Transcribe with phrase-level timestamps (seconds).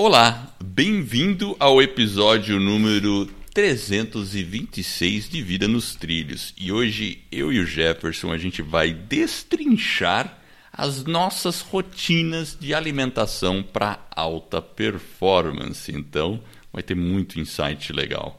[0.00, 6.54] Olá, bem-vindo ao episódio número 326 de Vida nos Trilhos.
[6.56, 10.38] E hoje eu e o Jefferson a gente vai destrinchar
[10.72, 15.90] as nossas rotinas de alimentação para alta performance.
[15.90, 16.40] Então,
[16.72, 18.38] vai ter muito insight legal.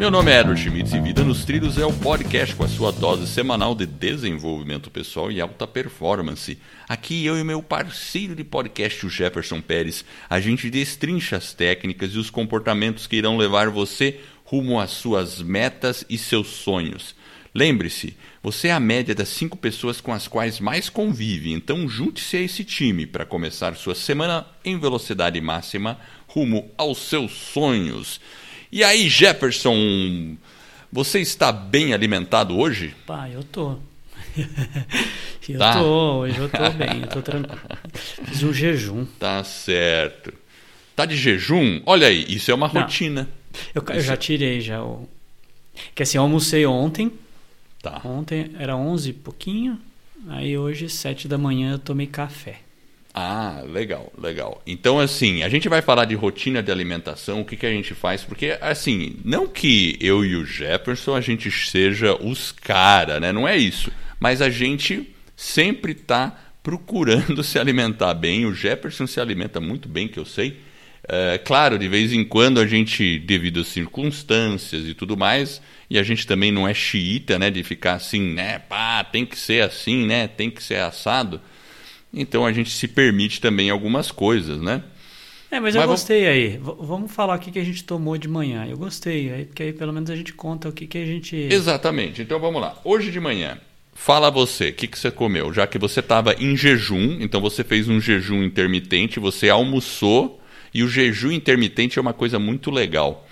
[0.00, 2.90] Meu nome é Edward Schmitz e Vida nos Trilhos é o podcast com a sua
[2.90, 6.56] dose semanal de desenvolvimento pessoal e alta performance.
[6.88, 12.14] Aqui eu e meu parceiro de podcast, o Jefferson Pérez, a gente destrincha as técnicas
[12.14, 17.14] e os comportamentos que irão levar você rumo às suas metas e seus sonhos.
[17.54, 22.38] Lembre-se, você é a média das cinco pessoas com as quais mais convive, então junte-se
[22.38, 28.18] a esse time para começar sua semana em velocidade máxima rumo aos seus sonhos.
[28.72, 30.36] E aí, Jefferson,
[30.92, 32.94] você está bem alimentado hoje?
[33.06, 33.76] Pá, eu tô.
[35.48, 35.72] eu Tá.
[35.74, 37.60] tô, hoje eu tô bem, eu tô tranquilo.
[38.26, 39.04] Fiz um jejum.
[39.18, 40.32] Tá certo.
[40.94, 41.82] Tá de jejum?
[41.84, 42.80] Olha aí, isso é uma Não.
[42.82, 43.28] rotina.
[43.74, 45.08] Eu, eu já tirei já o.
[45.94, 47.10] Que assim, eu almocei ontem.
[47.82, 48.00] Tá.
[48.04, 49.80] Ontem era 11 e pouquinho.
[50.28, 52.60] Aí hoje, 7 da manhã, eu tomei café.
[53.12, 54.62] Ah, legal, legal.
[54.66, 57.92] Então, assim, a gente vai falar de rotina de alimentação, o que, que a gente
[57.92, 63.32] faz, porque, assim, não que eu e o Jefferson a gente seja os cara, né?
[63.32, 63.90] Não é isso.
[64.20, 68.46] Mas a gente sempre tá procurando se alimentar bem.
[68.46, 70.60] O Jefferson se alimenta muito bem, que eu sei.
[71.08, 75.98] É, claro, de vez em quando a gente, devido às circunstâncias e tudo mais, e
[75.98, 77.50] a gente também não é xiita, né?
[77.50, 78.60] De ficar assim, né?
[78.60, 80.28] Pá, tem que ser assim, né?
[80.28, 81.40] Tem que ser assado.
[82.12, 84.82] Então a gente se permite também algumas coisas, né?
[85.50, 86.48] É, mas, Mas eu vamos- gostei aí.
[86.58, 88.66] V- vamos falar o que, que a gente tomou de manhã.
[88.68, 91.34] Eu gostei, aí, porque aí pelo menos a gente conta o que, que a gente.
[91.36, 92.22] Exatamente.
[92.22, 92.78] Então vamos lá.
[92.84, 93.58] Hoje de manhã,
[93.92, 95.52] fala você, o que, que você comeu?
[95.52, 100.40] Já que você estava em jejum, então você fez um jejum intermitente, você almoçou,
[100.72, 103.28] e o jejum intermitente é uma coisa muito legal.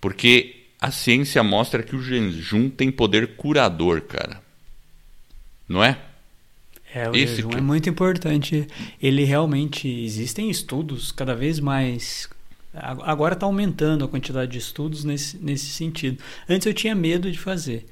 [0.00, 4.42] Porque a ciência mostra que o jejum tem poder curador, cara.
[5.68, 5.98] Não é?
[6.94, 8.66] É, o Esse jejum que- é muito importante.
[9.00, 12.28] Ele realmente existem estudos cada vez mais.
[12.74, 16.18] ag- Agora está aumentando a quantidade de estudos nesse, nesse sentido.
[16.48, 17.86] Antes eu tinha medo de fazer.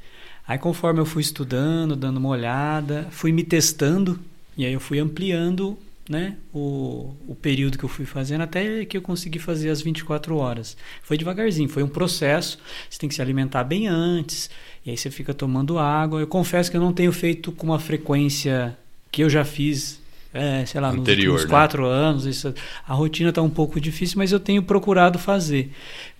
[0.46, 4.18] Aí conforme eu fui estudando, dando uma olhada, fui me testando
[4.56, 5.78] e aí eu fui ampliando,
[6.08, 10.36] né, o, o período que eu fui fazendo até que eu consegui fazer as 24
[10.36, 10.74] horas.
[11.02, 12.58] Foi devagarzinho, foi um processo.
[12.88, 14.48] Você tem que se alimentar bem antes
[14.86, 16.18] e aí você fica tomando água.
[16.18, 18.76] Eu confesso que eu não tenho feito com uma frequência
[19.10, 20.00] que eu já fiz,
[20.32, 21.48] é, sei lá, Anterior, nos últimos né?
[21.48, 22.26] quatro anos.
[22.26, 22.54] Isso,
[22.86, 25.70] a rotina está um pouco difícil, mas eu tenho procurado fazer.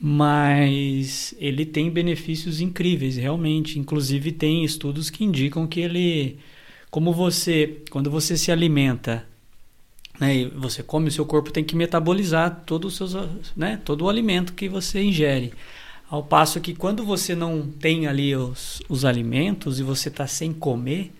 [0.01, 3.79] Mas ele tem benefícios incríveis, realmente.
[3.79, 6.39] Inclusive tem estudos que indicam que ele,
[6.91, 9.27] como você, quando você se alimenta
[10.19, 13.15] né, e você come, o seu corpo tem que metabolizar todo o, seus,
[13.57, 15.53] né, todo o alimento que você ingere.
[16.11, 20.53] Ao passo que quando você não tem ali os, os alimentos e você está sem
[20.53, 21.13] comer,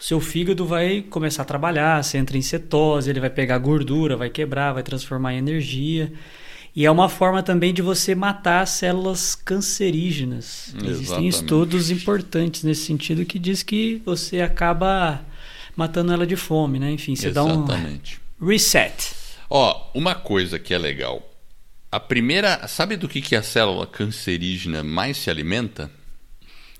[0.00, 4.16] o seu fígado vai começar a trabalhar, você entra em cetose, ele vai pegar gordura,
[4.16, 6.10] vai quebrar, vai transformar em energia.
[6.74, 10.74] E é uma forma também de você matar as células cancerígenas.
[10.76, 11.34] Existem Exatamente.
[11.34, 15.20] estudos importantes nesse sentido que diz que você acaba
[15.76, 16.90] matando ela de fome, né?
[16.90, 18.20] Enfim, você dá um Exatamente.
[18.40, 19.12] reset.
[19.50, 21.28] Ó, uma coisa que é legal.
[21.92, 25.90] A primeira, sabe do que, que a célula cancerígena mais se alimenta?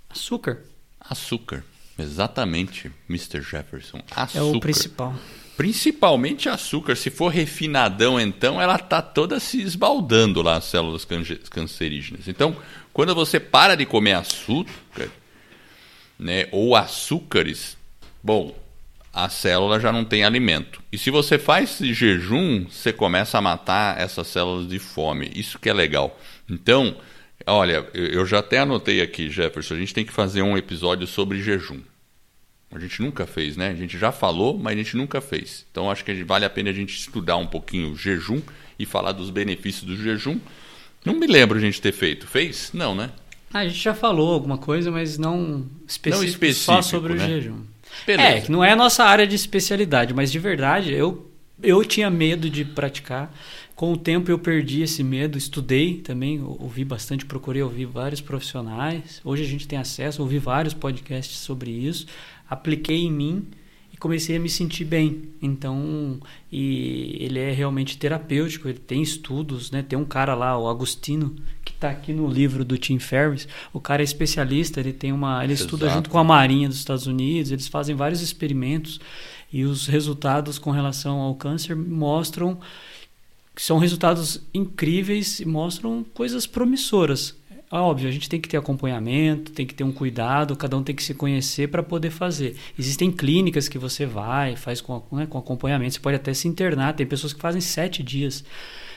[0.09, 0.63] Açúcar
[1.01, 1.65] Açúcar.
[2.01, 3.41] Exatamente, Mr.
[3.41, 4.01] Jefferson.
[4.11, 4.39] Açúcar.
[4.39, 5.15] é o principal.
[5.57, 6.97] Principalmente açúcar.
[6.97, 11.07] Se for refinadão, então, ela tá toda se esbaldando lá, as células
[11.51, 12.27] cancerígenas.
[12.29, 12.57] Então,
[12.93, 15.11] quando você para de comer açúcar,
[16.19, 17.77] né, ou açúcares,
[18.23, 18.55] bom,
[19.13, 20.81] a célula já não tem alimento.
[20.93, 25.31] E se você faz esse jejum, você começa a matar essas células de fome.
[25.35, 26.19] Isso que é legal.
[26.49, 26.97] Então,
[27.47, 31.43] olha, eu já até anotei aqui, Jefferson, a gente tem que fazer um episódio sobre
[31.43, 31.81] jejum.
[32.73, 33.69] A gente nunca fez, né?
[33.71, 35.67] A gente já falou, mas a gente nunca fez.
[35.71, 38.41] Então acho que vale a pena a gente estudar um pouquinho o jejum
[38.79, 40.39] e falar dos benefícios do jejum.
[41.05, 42.27] Não me lembro a gente ter feito.
[42.27, 42.71] Fez?
[42.73, 43.11] Não, né?
[43.53, 47.25] Ah, a gente já falou alguma coisa, mas não específico, específico, só sobre né?
[47.25, 47.61] o jejum.
[48.07, 48.29] Beleza.
[48.29, 51.29] É, que não é a nossa área de especialidade, mas de verdade, eu,
[51.61, 53.35] eu tinha medo de praticar.
[53.75, 58.21] Com o tempo eu perdi esse medo, estudei também, ou- ouvi bastante, procurei ouvir vários
[58.21, 59.21] profissionais.
[59.25, 62.07] Hoje a gente tem acesso, ouvi vários podcasts sobre isso,
[62.51, 63.47] apliquei em mim
[63.93, 65.31] e comecei a me sentir bem.
[65.41, 66.21] Então,
[66.51, 69.83] e ele é realmente terapêutico, ele tem estudos, né?
[69.83, 73.47] Tem um cara lá, o Agostino, que está aqui no livro do Tim Ferriss.
[73.73, 75.99] O cara é especialista, ele tem uma, ele estuda Exato.
[75.99, 79.01] junto com a Marinha dos Estados Unidos, eles fazem vários experimentos
[79.53, 82.59] e os resultados com relação ao câncer mostram
[83.55, 87.37] que são resultados incríveis e mostram coisas promissoras.
[87.73, 90.83] É Óbvio, a gente tem que ter acompanhamento, tem que ter um cuidado, cada um
[90.83, 92.57] tem que se conhecer para poder fazer.
[92.79, 96.95] Existem clínicas que você vai, faz com, né, com acompanhamento, você pode até se internar,
[96.95, 98.45] tem pessoas que fazem sete dias,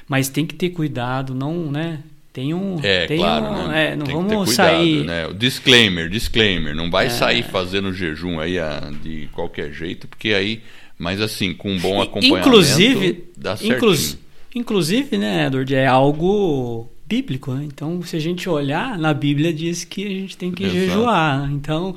[0.07, 1.99] mas tem que ter cuidado, não, né?
[2.33, 2.79] Tem um.
[2.81, 3.91] É, tem claro, um, né?
[3.91, 5.03] é, não Tem que ter vamos cuidado, sair.
[5.05, 5.27] né?
[5.27, 6.73] O disclaimer, disclaimer.
[6.75, 7.09] Não vai É.
[7.11, 10.61] sair fazendo jejum aí ah, de qualquer jeito, porque aí...
[10.97, 13.77] Mas assim, com um bom acompanhamento, Inclusive, dá certinho.
[13.77, 14.17] inclus,
[14.55, 17.63] inclusive, né, Edward, é algo bíblico, né?
[17.63, 20.80] Então, se a gente olhar, na Bíblia diz que a gente tem que Exato.
[20.80, 21.51] jejuar.
[21.51, 21.95] Então,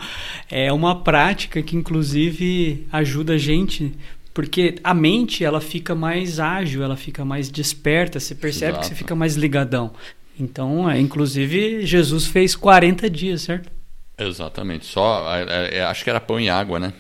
[0.51, 3.95] é uma prática que, inclusive, ajuda a gente.
[4.35, 8.89] Porque a mente, ela fica mais ágil, ela fica mais desperta, você percebe que Exato.
[8.89, 9.93] você fica mais ligadão.
[10.39, 13.71] Então, é, inclusive, Jesus fez 40 dias, certo?
[14.19, 14.85] Exatamente.
[14.85, 16.93] Só, é, é, acho que era pão e água, né?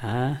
[0.00, 0.36] Ah,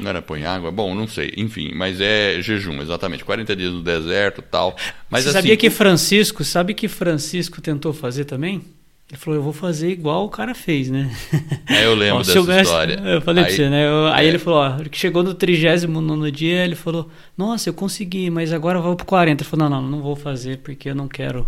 [0.00, 0.70] Não era pão e água?
[0.70, 1.32] Bom, não sei.
[1.36, 3.24] Enfim, mas é jejum, exatamente.
[3.24, 4.76] 40 dias no deserto tal.
[5.10, 8.62] Mas Você assim, sabia que Francisco, sabe que Francisco tentou fazer também?
[9.10, 11.10] Ele falou, eu vou fazer igual o cara fez, né?
[11.66, 13.00] É, eu lembro dessa eu história.
[13.04, 13.86] Eu falei Aí- pra você, né?
[13.88, 14.28] Eu- aí é.
[14.28, 18.78] ele falou, ó, que chegou no 39 dia, ele falou, nossa, eu consegui, mas agora
[18.78, 19.42] eu vou pro 40.
[19.42, 21.46] Ele falou, não, não, não vou fazer porque eu não quero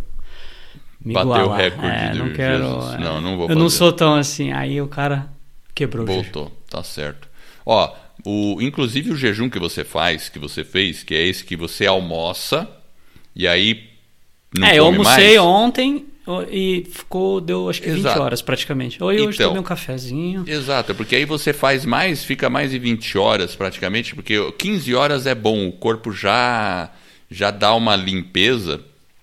[1.04, 1.58] me Bater o igualar.
[1.60, 3.76] recorde É, não quero, é, Não, não vou Eu não fazer.
[3.76, 4.52] sou tão assim.
[4.52, 5.28] Aí o cara
[5.74, 6.06] quebrou o.
[6.06, 7.28] Voltou, tá certo.
[7.64, 7.92] Ó,
[8.24, 11.86] o, inclusive o jejum que você faz, que você fez, que é esse que você
[11.86, 12.68] almoça
[13.34, 13.88] e aí
[14.56, 15.38] não é, eu almocei mais.
[15.38, 16.06] ontem
[16.50, 18.20] e ficou, deu acho que 20 Exato.
[18.22, 19.02] horas praticamente.
[19.02, 19.48] Hoje, hoje Então.
[19.48, 20.44] tomei um cafezinho.
[20.46, 25.26] Exato, porque aí você faz mais, fica mais de 20 horas praticamente, porque 15 horas
[25.26, 26.90] é bom, o corpo já
[27.30, 28.80] já dá uma limpeza.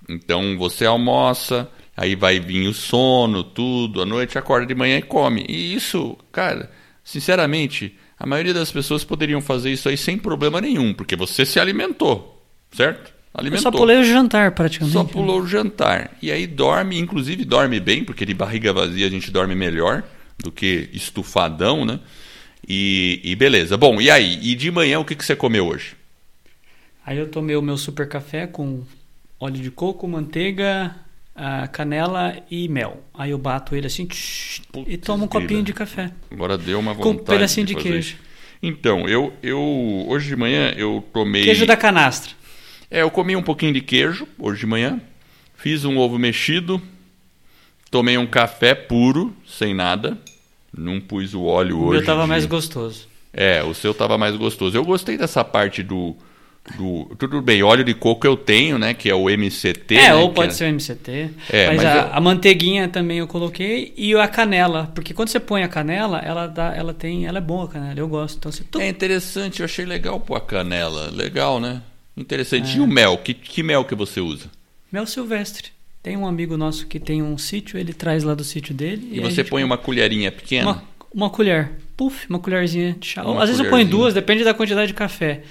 [0.09, 5.01] Então você almoça, aí vai vir o sono, tudo, à noite acorda de manhã e
[5.01, 5.45] come.
[5.47, 6.71] E isso, cara,
[7.03, 11.59] sinceramente, a maioria das pessoas poderiam fazer isso aí sem problema nenhum, porque você se
[11.59, 13.11] alimentou, certo?
[13.33, 13.71] Eu Alimentou.
[13.71, 14.93] só pulei o jantar praticamente.
[14.93, 16.17] Só pulou o jantar.
[16.21, 20.03] E aí dorme, inclusive dorme bem, porque de barriga vazia a gente dorme melhor
[20.39, 21.99] do que estufadão, né?
[22.67, 23.77] E, e beleza.
[23.77, 24.39] Bom, e aí?
[24.41, 25.95] E de manhã o que, que você comeu hoje?
[27.05, 28.83] Aí eu tomei o meu super café com
[29.39, 30.95] óleo de coco, manteiga,
[31.37, 33.03] ah, canela e mel.
[33.13, 36.11] Aí eu bato ele assim tsh, e tomo um copinho de café.
[36.31, 37.25] Agora deu uma Com um vontade.
[37.37, 37.99] pedacinho de fazer queijo.
[38.15, 38.17] isso.
[38.61, 39.59] Então, eu, eu
[40.07, 41.43] hoje de manhã eu tomei.
[41.43, 42.33] Queijo da canastra.
[42.89, 44.99] É, eu comi um pouquinho de queijo hoje de manhã.
[45.55, 46.81] Fiz um ovo mexido.
[47.89, 50.17] Tomei um café puro, sem nada.
[50.75, 51.97] Não pus o óleo O hoje.
[51.99, 53.07] meu tava de- mais gostoso.
[53.31, 54.75] É, o seu tava mais gostoso.
[54.77, 56.15] Eu gostei dessa parte do.
[56.75, 58.93] Do tudo bem, óleo de coco eu tenho, né?
[58.93, 59.95] Que é o MCT.
[59.95, 61.29] é, né, ou pode é- ser o MCT.
[61.49, 64.91] É, mas mas a, eu- a manteiguinha também eu coloquei e a canela.
[64.93, 67.25] Porque quando você põe a canela, ela dá, ela tem.
[67.25, 68.37] Ela é boa a canela, eu gosto.
[68.37, 71.09] Então você É interessante, eu achei legal pôr a canela.
[71.11, 71.81] Legal, né?
[72.15, 72.73] Interessante.
[72.73, 72.77] É.
[72.77, 73.17] E o mel?
[73.19, 74.49] Que, que mel que você usa?
[74.91, 75.69] Mel silvestre.
[76.01, 79.09] Tem um amigo nosso que tem um sítio, ele traz lá do sítio dele.
[79.11, 80.71] E a você põe uma colherinha pequena?
[80.71, 80.83] Uma,
[81.13, 81.71] uma colher.
[81.97, 83.23] Puff, uma colherzinha de chá.
[83.23, 85.41] Uma Às vezes eu ponho duas, depende da quantidade de café.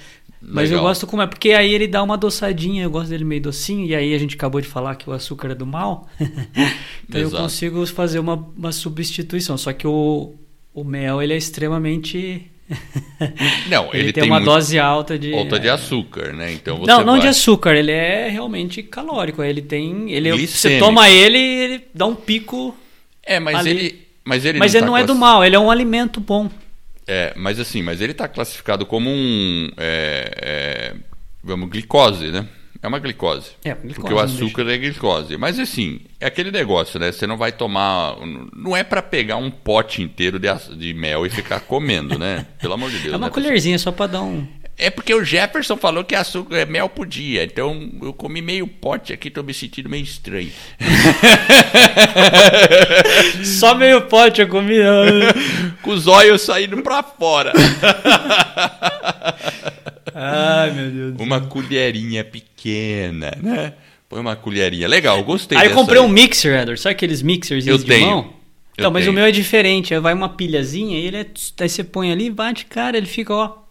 [0.49, 0.87] Mas eu Legal.
[0.89, 3.93] gosto como é, porque aí ele dá uma adoçadinha, eu gosto dele meio docinho, e
[3.93, 6.07] aí a gente acabou de falar que o açúcar é do mal.
[7.03, 7.43] então eu Exato.
[7.43, 9.57] consigo fazer uma, uma substituição.
[9.57, 10.35] Só que o,
[10.73, 12.49] o mel, ele é extremamente.
[13.69, 15.33] Não, ele, ele, tem, uma muito dose alta de.
[15.33, 16.53] alta de açúcar, né?
[16.53, 17.21] Então Não, não vai...
[17.21, 19.43] de açúcar, ele é realmente calórico.
[19.43, 20.09] Ele tem.
[20.11, 22.73] Ele, você toma ele ele dá um pico.
[23.21, 23.69] É, mas ali.
[23.69, 24.07] ele.
[24.23, 26.49] Mas ele Mas não, ele tá não é do mal, ele é um alimento bom.
[27.07, 29.69] É, mas assim, mas ele está classificado como um.
[29.77, 30.95] É, é,
[31.41, 32.47] vamos, glicose, né?
[32.81, 33.51] É uma glicose.
[33.63, 35.37] É, glicose, Porque o açúcar é glicose.
[35.37, 37.11] Mas assim, é aquele negócio, né?
[37.11, 38.15] Você não vai tomar.
[38.55, 42.45] Não é para pegar um pote inteiro de, de mel e ficar comendo, né?
[42.61, 43.13] Pelo amor de Deus.
[43.13, 43.33] É uma né?
[43.33, 44.47] colherzinha só pra dar um.
[44.79, 47.43] É porque o Jefferson falou que açúcar é mel por dia.
[47.43, 50.51] Então eu comi meio pote aqui, tô me sentindo meio estranho.
[53.43, 54.75] Só meio pote eu comi.
[55.81, 57.53] Com os olhos saindo pra fora.
[60.13, 61.15] Ai, meu Deus.
[61.19, 63.73] Uma colherinha pequena, né?
[64.07, 64.87] Põe uma colherinha.
[64.87, 66.05] Legal, gostei Aí eu comprei aí.
[66.05, 66.79] um mixer, Edward.
[66.79, 68.07] Sabe aqueles mixers de tenho.
[68.07, 68.17] mão?
[68.19, 68.33] Eu
[68.77, 69.11] Então, mas tenho.
[69.11, 69.93] o meu é diferente.
[69.93, 71.25] Aí Vai uma pilhazinha e ele é...
[71.59, 73.66] Aí você põe ali, bate, cara, ele fica, ó.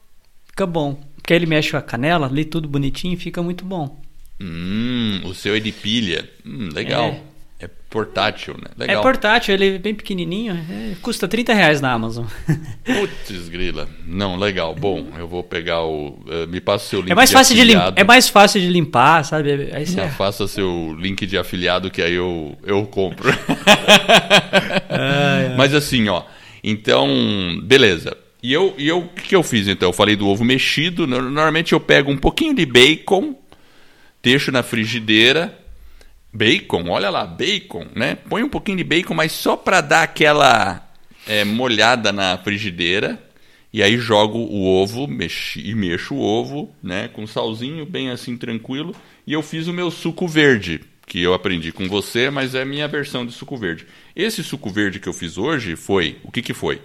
[0.57, 0.99] Fica bom.
[1.17, 4.01] Porque ele mexe com a canela, ali tudo bonitinho e fica muito bom.
[4.41, 6.27] Hum, o seu é de pilha.
[6.47, 7.09] Hum, legal.
[7.09, 7.21] É.
[7.59, 8.69] É portátil, né?
[8.77, 8.99] É Legal.
[8.99, 12.27] É portátil, ele é bem pequenininho, é, custa 30 reais na Amazon.
[12.85, 13.89] Putz, grila.
[14.07, 14.75] Não, legal.
[14.75, 16.09] Bom, eu vou pegar o...
[16.09, 17.75] Uh, me passa o seu link é mais fácil de, lim...
[17.95, 19.71] É mais fácil de limpar, sabe?
[19.73, 20.09] Aí você...
[20.09, 23.29] Faça seu link de afiliado que aí eu, eu compro.
[25.57, 26.23] Mas assim, ó.
[26.63, 27.09] Então,
[27.63, 28.17] beleza.
[28.47, 29.88] E eu, e eu, o que eu fiz então?
[29.88, 31.05] Eu falei do ovo mexido.
[31.05, 33.35] Normalmente eu pego um pouquinho de bacon,
[34.23, 35.67] deixo na frigideira
[36.33, 38.15] Bacon, olha lá, bacon, né?
[38.15, 40.87] Põe um pouquinho de bacon, mas só para dar aquela
[41.26, 43.19] é, molhada na frigideira.
[43.73, 47.09] E aí jogo o ovo mexi, e mexo o ovo, né?
[47.09, 48.95] Com salzinho, bem assim, tranquilo.
[49.26, 52.67] E eu fiz o meu suco verde, que eu aprendi com você, mas é a
[52.67, 53.87] minha versão de suco verde.
[54.15, 56.81] Esse suco verde que eu fiz hoje foi, o que que foi?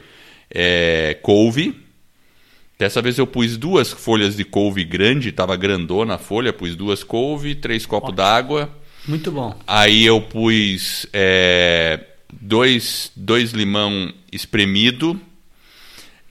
[0.54, 1.76] É, couve.
[2.78, 7.04] Dessa vez eu pus duas folhas de couve grande, estava grandona a folha, pus duas
[7.04, 8.70] couve, três copos d'água,
[9.08, 9.58] muito bom.
[9.66, 12.00] Aí eu pus é,
[12.32, 15.20] dois, dois limão espremido.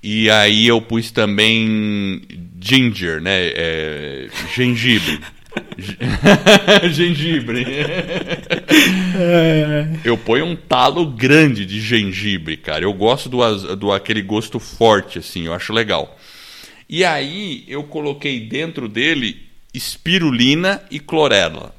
[0.02, 2.22] E aí eu pus também
[2.60, 3.48] ginger, né?
[3.48, 5.20] É, gengibre.
[6.90, 7.66] gengibre.
[10.04, 12.84] eu ponho um talo grande de gengibre, cara.
[12.84, 16.18] Eu gosto do, do aquele gosto forte, assim, eu acho legal.
[16.88, 21.72] E aí eu coloquei dentro dele espirulina e clorela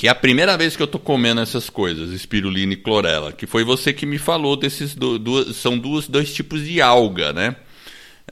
[0.00, 3.46] que é a primeira vez que eu tô comendo essas coisas, espirulina e clorela, que
[3.46, 7.54] foi você que me falou desses do, do, são duas, dois tipos de alga, né?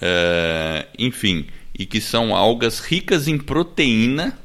[0.00, 1.47] É, enfim,
[1.78, 4.38] e que são algas ricas em proteína.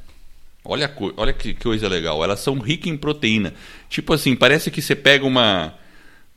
[0.64, 3.54] Olha, olha que coisa legal, elas são ricas em proteína.
[3.90, 5.74] Tipo assim, parece que você pega uma.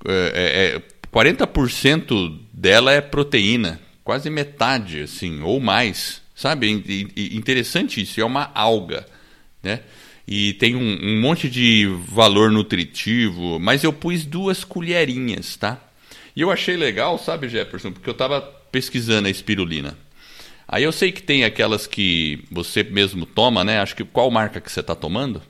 [0.05, 6.23] É, é, 40% é, dela é proteína, quase metade, assim, ou mais.
[6.35, 6.71] Sabe?
[7.33, 9.07] Interessante isso, é uma alga,
[9.63, 9.81] né?
[10.29, 15.81] e tem um, um, monte de valor nutritivo, mas eu pus duas colherinhas, tá?
[16.35, 18.41] E eu achei legal, sabe, Jefferson, porque eu estava
[18.73, 19.97] pesquisando a espirulina.
[20.69, 23.81] Aí eu sei que tem aquelas que você mesmo toma, né?
[23.81, 25.41] Acho que qual marca que você está tomando?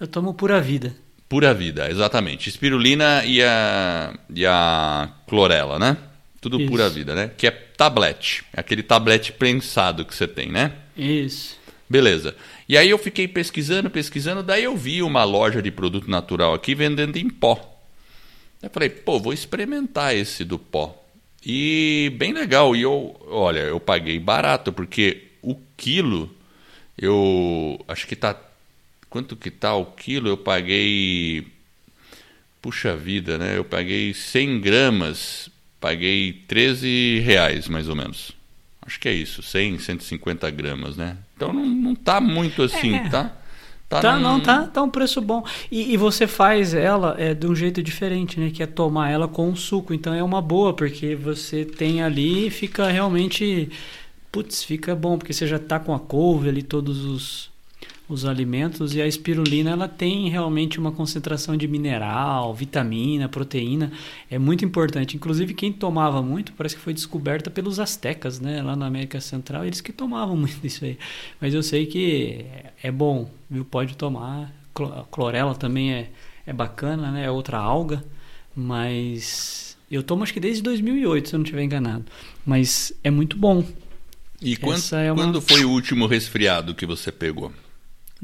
[0.00, 0.96] Eu tomo Pura Vida.
[1.28, 2.48] Pura Vida, exatamente.
[2.48, 5.96] Espirulina e a, e a clorela, né?
[6.40, 6.70] Tudo Isso.
[6.70, 7.30] Pura Vida, né?
[7.36, 8.44] Que é tablete.
[8.52, 10.72] É aquele tablete prensado que você tem, né?
[10.96, 11.56] Isso.
[11.88, 12.34] Beleza.
[12.68, 16.74] E aí eu fiquei pesquisando, pesquisando, daí eu vi uma loja de produto natural aqui
[16.74, 17.82] vendendo em pó.
[18.62, 21.03] Eu falei, pô, vou experimentar esse do pó.
[21.44, 22.74] E bem legal.
[22.74, 26.34] E eu, olha, eu paguei barato, porque o quilo,
[26.96, 28.36] eu acho que tá.
[29.10, 30.28] Quanto que tá o quilo?
[30.28, 31.46] Eu paguei.
[32.62, 33.58] Puxa vida, né?
[33.58, 38.32] Eu paguei 100 gramas, paguei 13 reais mais ou menos.
[38.80, 41.16] Acho que é isso, 100, 150 gramas, né?
[41.36, 43.08] Então não, não tá muito assim, é.
[43.08, 43.36] tá?
[44.00, 45.44] Tá, tá não, tá, tá um preço bom.
[45.70, 48.50] E, e, você faz ela é, de um jeito diferente, né?
[48.50, 49.94] Que é tomar ela com suco.
[49.94, 53.70] Então é uma boa, porque você tem ali e fica realmente.
[54.32, 57.50] Putz, fica bom, porque você já tá com a couve ali, todos os,
[58.08, 63.90] os alimentos e a espirulina ela tem realmente uma concentração de mineral, vitamina, proteína,
[64.30, 65.16] é muito importante.
[65.16, 69.64] Inclusive quem tomava muito, parece que foi descoberta pelos astecas, né, lá na América Central,
[69.64, 70.98] eles que tomavam muito isso aí.
[71.40, 72.44] Mas eu sei que
[72.82, 73.64] é bom, viu?
[73.64, 74.52] Pode tomar.
[75.10, 76.10] Clorela também é
[76.46, 77.24] é bacana, né?
[77.24, 78.04] É outra alga,
[78.54, 82.04] mas eu tomo acho que desde 2008, se eu não estiver enganado.
[82.44, 83.64] Mas é muito bom.
[84.40, 85.22] E quando, é uma...
[85.22, 87.52] quando foi o último resfriado que você pegou?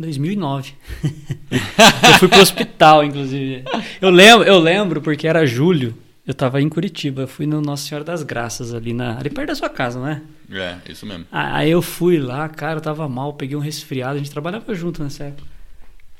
[0.00, 0.74] 2009.
[1.52, 3.64] eu fui pro hospital, inclusive.
[4.00, 5.94] Eu lembro, eu lembro porque era julho.
[6.26, 9.48] Eu tava em Curitiba, eu fui no Nossa Senhora das Graças ali na, ali perto
[9.48, 10.22] da sua casa, não é?
[10.52, 11.26] É, isso mesmo.
[11.32, 15.02] Aí eu fui lá, cara, eu tava mal, peguei um resfriado, a gente trabalhava junto
[15.02, 15.48] nessa época.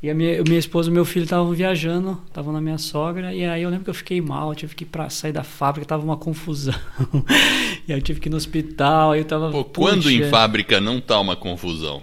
[0.03, 3.45] E a minha, minha esposa e meu filho estavam viajando, estavam na minha sogra, e
[3.45, 6.03] aí eu lembro que eu fiquei mal, tive que ir pra sair da fábrica, tava
[6.03, 6.75] uma confusão.
[7.87, 9.51] e aí eu tive que ir no hospital, aí eu tava.
[9.51, 12.03] Pô, quando em fábrica não tá uma confusão?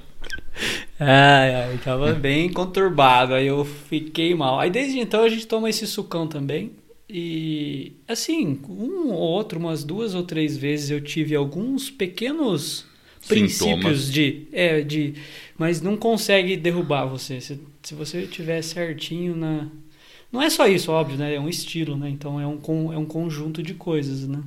[0.99, 4.59] Ai, ai, tava bem conturbado, aí eu fiquei mal.
[4.59, 6.71] Aí desde então a gente toma esse sucão também.
[7.09, 12.85] E assim, um ou outro, umas duas ou três vezes eu tive alguns pequenos
[13.27, 15.13] princípios de, é, de.
[15.57, 17.39] Mas não consegue derrubar você.
[17.39, 19.67] Se, se você tiver certinho na.
[20.31, 21.35] Não é só isso, óbvio, né?
[21.35, 22.09] É um estilo, né?
[22.09, 24.41] Então é um, é um conjunto de coisas, né?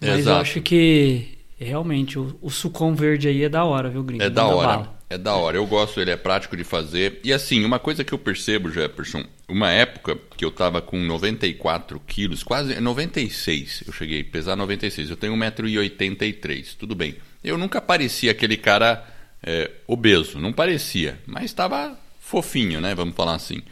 [0.00, 0.36] Mas Exato.
[0.36, 4.24] eu acho que realmente o, o sucão verde aí é da hora, viu, Gringo?
[4.24, 4.66] É da hora.
[4.66, 4.99] Bala.
[5.10, 7.20] É da hora, eu gosto, ele é prático de fazer.
[7.24, 11.98] E assim, uma coisa que eu percebo, Jefferson, uma época que eu tava com 94
[12.06, 17.16] quilos, quase 96, eu cheguei a pesar 96, eu tenho 1,83m, tudo bem.
[17.42, 19.04] Eu nunca parecia aquele cara
[19.42, 23.62] é, obeso, não parecia, mas estava fofinho, né, vamos falar assim.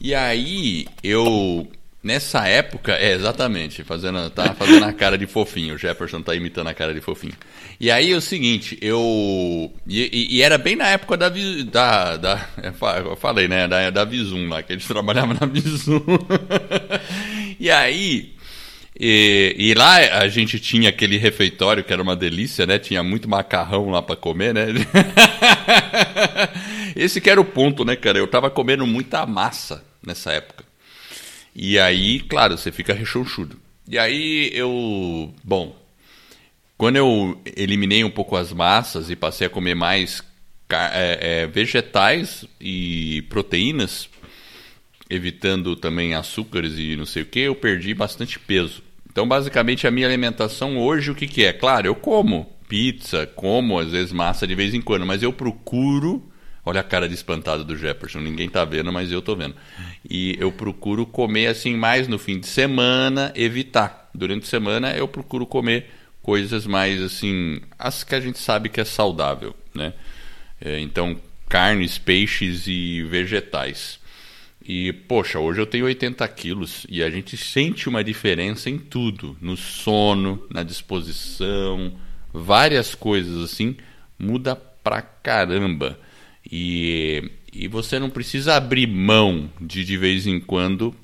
[0.00, 1.68] E aí eu
[2.06, 6.68] Nessa época, é, exatamente, fazendo, tá fazendo a cara de fofinho, o Jefferson tá imitando
[6.68, 7.34] a cara de fofinho.
[7.80, 9.74] E aí é o seguinte, eu.
[9.84, 11.28] E, e era bem na época da.
[11.28, 12.48] da, da
[13.04, 13.66] eu falei, né?
[13.66, 16.00] Da, da Visum lá, que eles trabalhavam na Visum.
[17.58, 18.36] e aí.
[18.98, 22.78] E, e, lá a gente tinha aquele refeitório que era uma delícia, né?
[22.78, 24.66] Tinha muito macarrão lá para comer, né?
[26.94, 28.16] Esse que era o ponto, né, cara?
[28.16, 30.65] Eu tava comendo muita massa nessa época.
[31.58, 33.56] E aí, claro, você fica rechonchudo.
[33.88, 35.32] E aí eu.
[35.42, 35.74] Bom,
[36.76, 40.22] quando eu eliminei um pouco as massas e passei a comer mais
[40.68, 44.06] é, é, vegetais e proteínas,
[45.08, 48.82] evitando também açúcares e não sei o que, eu perdi bastante peso.
[49.10, 51.54] Então, basicamente, a minha alimentação hoje, o que, que é?
[51.54, 56.22] Claro, eu como pizza, como às vezes massa de vez em quando, mas eu procuro
[56.68, 59.54] Olha a cara de espantado do Jefferson, ninguém tá vendo, mas eu tô vendo.
[60.10, 64.10] E eu procuro comer assim mais no fim de semana, evitar.
[64.12, 65.86] Durante a semana eu procuro comer
[66.20, 69.92] coisas mais assim, as que a gente sabe que é saudável, né?
[70.60, 71.16] É, então,
[71.48, 74.00] carnes, peixes e vegetais.
[74.68, 79.36] E, poxa, hoje eu tenho 80 quilos e a gente sente uma diferença em tudo,
[79.40, 81.96] no sono, na disposição,
[82.32, 83.76] várias coisas assim,
[84.18, 85.96] muda pra caramba.
[86.50, 90.94] E, e você não precisa abrir mão de de vez em quando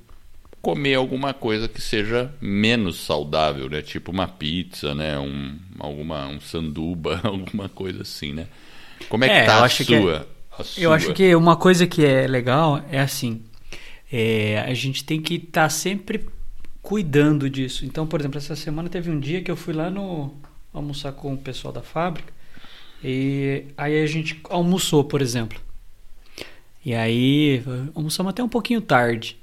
[0.60, 3.82] comer alguma coisa que seja menos saudável, né?
[3.82, 5.18] Tipo uma pizza, né?
[5.18, 8.46] Um, alguma, um sanduba, alguma coisa assim, né?
[9.08, 10.26] Como é, é que tá a sua, é,
[10.60, 10.82] a sua?
[10.82, 13.42] Eu acho que uma coisa que é legal é assim,
[14.10, 16.24] é, a gente tem que estar tá sempre
[16.80, 17.84] cuidando disso.
[17.84, 20.32] Então, por exemplo, essa semana teve um dia que eu fui lá no
[20.72, 22.31] almoçar com o pessoal da fábrica
[23.04, 25.60] e aí a gente almoçou, por exemplo.
[26.84, 27.62] E aí
[27.94, 29.36] almoçamos até um pouquinho tarde.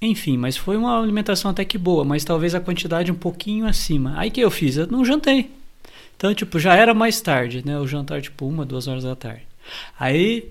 [0.00, 4.14] Enfim, mas foi uma alimentação até que boa, mas talvez a quantidade um pouquinho acima.
[4.16, 4.76] Aí que eu fiz?
[4.76, 5.50] Eu não jantei.
[6.16, 7.78] Então, tipo, já era mais tarde, né?
[7.78, 9.42] O jantar, tipo, uma, duas horas da tarde.
[9.98, 10.50] Aí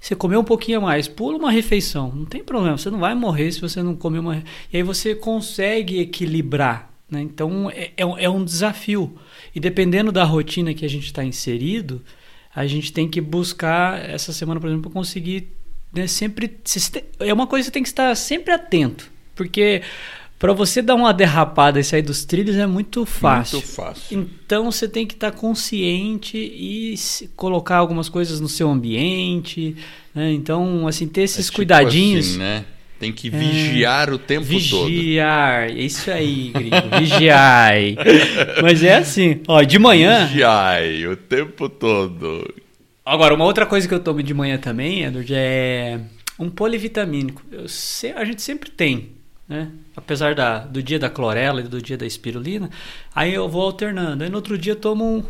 [0.00, 3.14] você comeu um pouquinho a mais, pula uma refeição, não tem problema, você não vai
[3.14, 4.42] morrer se você não comer uma.
[4.72, 6.91] E aí você consegue equilibrar.
[7.12, 7.20] Né?
[7.20, 9.14] Então é, é, é um desafio.
[9.54, 12.02] E dependendo da rotina que a gente está inserido,
[12.56, 15.48] a gente tem que buscar, essa semana, por exemplo, conseguir
[15.92, 16.58] né, sempre.
[17.20, 19.12] É uma coisa que você tem que estar sempre atento.
[19.34, 19.82] Porque
[20.38, 23.58] para você dar uma derrapada e sair dos trilhos é muito fácil.
[23.58, 24.18] Muito fácil.
[24.18, 26.94] Então você tem que estar consciente e
[27.36, 29.76] colocar algumas coisas no seu ambiente.
[30.14, 30.32] Né?
[30.32, 32.30] Então, assim, ter esses é tipo cuidadinhos.
[32.30, 32.64] Assim, né?
[33.02, 34.88] Tem que vigiar é, o tempo vigiar, todo.
[34.88, 37.72] Vigiar, isso aí, gringo, vigiar.
[38.62, 40.24] Mas é assim, ó, de manhã...
[40.26, 42.48] Vigiar o tempo todo.
[43.04, 45.98] Agora, uma outra coisa que eu tomo de manhã também, Edward, é
[46.38, 47.42] um polivitamínico.
[47.66, 49.08] Sei, a gente sempre tem,
[49.48, 49.72] né?
[49.96, 52.70] Apesar da, do dia da clorela e do dia da espirulina,
[53.12, 54.22] aí eu vou alternando.
[54.22, 55.24] Aí no outro dia eu tomo um,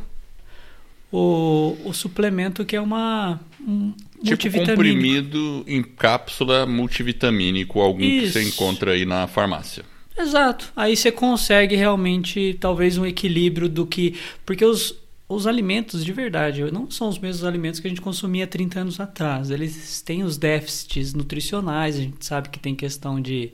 [1.11, 8.27] o, o suplemento que é uma um tipo comprimido em cápsula multivitamínico, algum Isso.
[8.27, 9.85] que você encontra aí na farmácia.
[10.19, 10.73] Exato.
[10.77, 14.95] Aí você consegue realmente talvez um equilíbrio do que porque os
[15.35, 19.01] os alimentos de verdade não são os mesmos alimentos que a gente consumia 30 anos
[19.01, 19.51] atrás.
[19.51, 23.53] Eles têm os déficits nutricionais, a gente sabe que tem questão de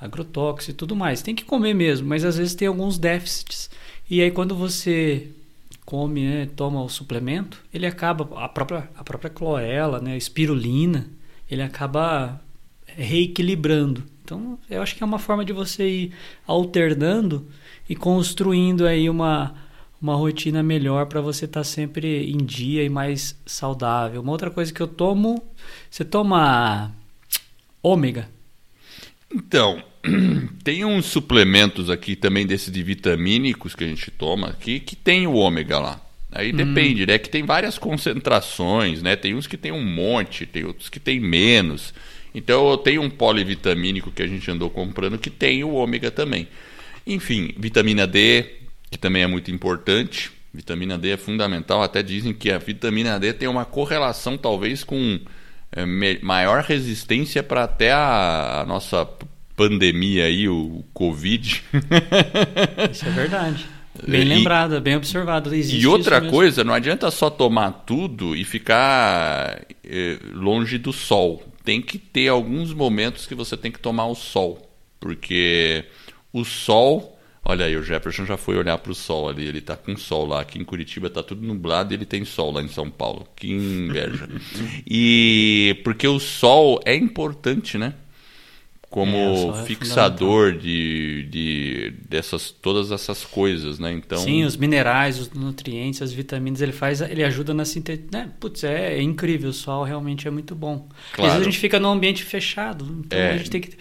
[0.00, 1.22] agrotóxico e tudo mais.
[1.22, 3.70] Tem que comer mesmo, mas às vezes tem alguns déficits.
[4.08, 5.28] E aí quando você
[5.90, 11.08] come, né, toma o suplemento, ele acaba a própria a própria clorela, né, a espirulina,
[11.50, 12.40] ele acaba
[12.86, 14.04] reequilibrando.
[14.22, 16.12] Então, eu acho que é uma forma de você ir
[16.46, 17.44] alternando
[17.88, 19.52] e construindo aí uma
[20.00, 24.22] uma rotina melhor para você estar tá sempre em dia e mais saudável.
[24.22, 25.42] Uma outra coisa que eu tomo,
[25.90, 26.92] você toma
[27.82, 28.30] ômega?
[29.34, 29.82] Então,
[30.64, 35.26] tem uns suplementos aqui também desses de vitamínicos que a gente toma aqui que tem
[35.26, 36.00] o ômega lá.
[36.32, 36.56] Aí hum.
[36.56, 37.18] depende, né?
[37.18, 39.16] Que tem várias concentrações, né?
[39.16, 41.92] Tem uns que tem um monte, tem outros que tem menos.
[42.34, 46.46] Então eu tenho um polivitamínico que a gente andou comprando que tem o ômega também.
[47.06, 48.46] Enfim, vitamina D,
[48.90, 50.30] que também é muito importante.
[50.52, 51.82] Vitamina D é fundamental.
[51.82, 55.18] Até dizem que a vitamina D tem uma correlação talvez com
[55.72, 55.84] é,
[56.22, 59.08] maior resistência para até a nossa
[59.60, 61.62] pandemia aí, o Covid.
[62.90, 63.66] Isso é verdade.
[64.08, 65.54] Bem lembrado, bem observado.
[65.54, 71.42] E outra coisa, não adianta só tomar tudo e ficar eh, longe do sol.
[71.62, 74.66] Tem que ter alguns momentos que você tem que tomar o sol.
[74.98, 75.84] Porque
[76.32, 77.18] o sol.
[77.44, 79.44] Olha aí, o Jefferson já foi olhar para o sol ali.
[79.44, 80.40] Ele está com sol lá.
[80.40, 83.28] Aqui em Curitiba está tudo nublado e ele tem sol lá em São Paulo.
[83.36, 84.26] Que inveja.
[84.88, 87.92] e porque o sol é importante, né?
[88.90, 93.92] Como É, é fixador de, de dessas todas essas coisas, né?
[93.92, 98.04] Então, Sim, os minerais, os nutrientes, as vitaminas, ele faz, ele ajuda na síntese.
[98.12, 98.30] Né?
[98.40, 100.88] Putz, é, é incrível, o sol realmente é muito bom.
[100.90, 101.30] Às Claro.
[101.32, 103.30] vezes a gente fica num ambiente fechado, então É.
[103.34, 103.76] a gente tem que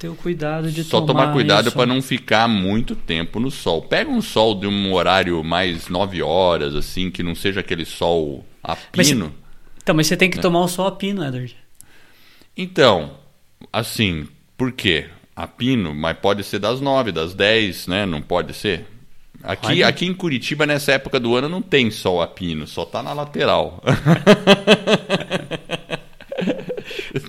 [0.00, 3.82] ter o cuidado de só tomar tomar cuidado para não ficar muito tempo no sol.
[3.82, 8.44] Pega um sol de um horário mais 9 horas, assim, que não seja aquele sol
[8.64, 9.32] a Mas pino.
[9.82, 10.42] Então, mas você tem que É.
[10.42, 11.54] tomar o sol a pino, Edward.
[12.56, 13.12] Então,
[13.72, 14.26] assim,
[14.60, 15.06] por quê?
[15.34, 18.04] A pino, mas pode ser das 9, das 10, né?
[18.04, 18.84] Não pode ser?
[19.42, 19.88] Aqui, Olha.
[19.88, 23.14] aqui em Curitiba, nessa época do ano, não tem sol a pino, só tá na
[23.14, 23.82] lateral.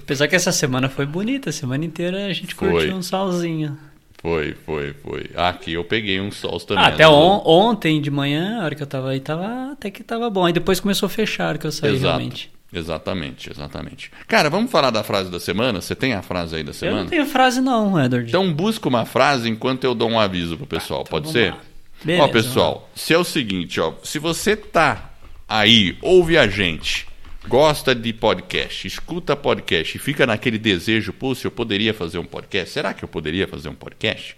[0.03, 2.69] Apesar que essa semana foi bonita, a semana inteira a gente Foi.
[2.69, 3.77] curtiu um solzinho.
[4.21, 5.29] foi, foi, foi.
[5.33, 6.83] Aqui eu peguei uns sols também.
[6.83, 7.07] Ah, até né?
[7.09, 10.45] on- ontem de manhã, a hora que eu tava aí, tava até que tava bom.
[10.45, 12.07] Aí depois começou a fechar a hora que eu saí Exato.
[12.17, 12.51] realmente.
[12.73, 14.11] Exatamente, exatamente.
[14.27, 15.81] Cara, vamos falar da frase da semana?
[15.81, 17.01] Você tem a frase aí da Eu semana?
[17.01, 18.29] não tenho frase não, Edward.
[18.29, 21.51] Então busca uma frase enquanto eu dou um aviso pro pessoal, Então pode ser?
[21.51, 21.59] lá.
[22.03, 25.11] Beleza, ó, pessoal, se é o seguinte, ó, se você tá
[25.47, 27.05] aí, ouve a gente,
[27.47, 32.25] gosta de podcast, escuta podcast e fica naquele desejo, pô, se eu poderia fazer um
[32.25, 34.35] podcast, será que eu poderia fazer um podcast?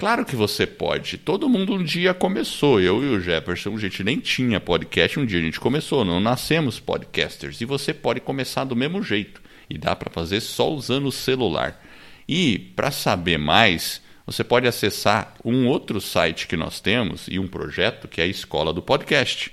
[0.00, 1.18] Claro que você pode.
[1.18, 2.80] Todo mundo um dia começou.
[2.80, 6.06] Eu e o Jefferson, a gente nem tinha podcast, um dia a gente começou.
[6.06, 7.60] Não nascemos podcasters.
[7.60, 9.42] E você pode começar do mesmo jeito.
[9.68, 11.84] E dá para fazer só usando o celular.
[12.26, 17.46] E para saber mais, você pode acessar um outro site que nós temos e um
[17.46, 19.52] projeto que é a Escola do Podcast.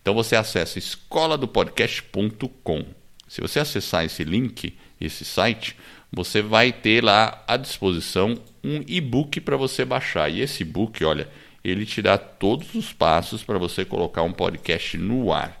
[0.00, 2.84] Então você acessa escoladopodcast.com.
[3.26, 5.76] Se você acessar esse link, esse site,
[6.12, 10.28] você vai ter lá à disposição um e-book para você baixar.
[10.28, 11.28] E esse e-book, olha,
[11.64, 15.58] ele te dá todos os passos para você colocar um podcast no ar.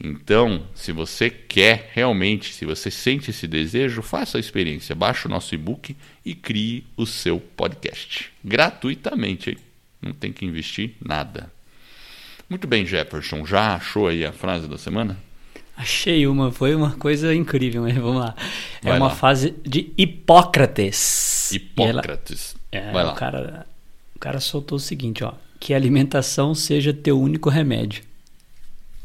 [0.00, 4.94] Então, se você quer realmente, se você sente esse desejo, faça a experiência.
[4.94, 8.32] Baixe o nosso e-book e crie o seu podcast.
[8.44, 9.58] Gratuitamente, hein?
[10.00, 11.52] Não tem que investir nada.
[12.48, 13.44] Muito bem, Jefferson.
[13.44, 15.27] Já achou aí a frase da semana?
[15.80, 18.34] Achei uma, foi uma coisa incrível, mas vamos lá.
[18.84, 19.14] É Vai uma lá.
[19.14, 21.52] frase de Hipócrates.
[21.52, 22.56] E ela- Hipócrates.
[22.72, 23.12] é, Vai lá.
[23.12, 23.66] O cara,
[24.16, 25.32] o cara soltou o seguinte, ó.
[25.60, 28.02] Que a alimentação seja teu único remédio.